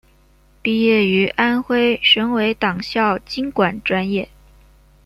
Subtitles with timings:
[0.63, 4.29] 毕业于安徽省委党校经管专业。